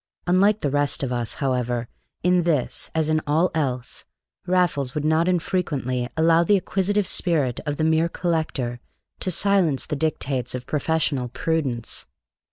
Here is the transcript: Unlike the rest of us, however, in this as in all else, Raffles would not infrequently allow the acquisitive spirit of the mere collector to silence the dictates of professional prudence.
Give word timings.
Unlike 0.25 0.61
the 0.61 0.71
rest 0.71 1.03
of 1.03 1.11
us, 1.13 1.35
however, 1.35 1.87
in 2.23 2.41
this 2.41 2.89
as 2.95 3.07
in 3.09 3.21
all 3.27 3.51
else, 3.53 4.03
Raffles 4.47 4.95
would 4.95 5.05
not 5.05 5.27
infrequently 5.27 6.09
allow 6.17 6.43
the 6.43 6.57
acquisitive 6.57 7.05
spirit 7.07 7.59
of 7.67 7.77
the 7.77 7.83
mere 7.83 8.09
collector 8.09 8.79
to 9.19 9.29
silence 9.29 9.85
the 9.85 9.95
dictates 9.95 10.55
of 10.55 10.65
professional 10.65 11.27
prudence. 11.27 12.07